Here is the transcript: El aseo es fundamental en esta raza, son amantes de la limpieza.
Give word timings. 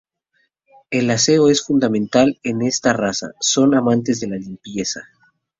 El 0.89 1.11
aseo 1.11 1.47
es 1.49 1.63
fundamental 1.63 2.39
en 2.41 2.63
esta 2.63 2.91
raza, 2.91 3.33
son 3.39 3.75
amantes 3.75 4.19
de 4.19 4.29
la 4.29 4.37
limpieza. 4.37 5.07